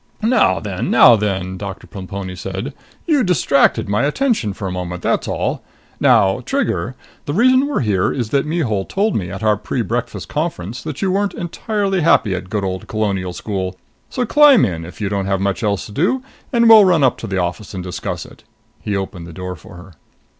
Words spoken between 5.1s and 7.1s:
all. Now, Trigger,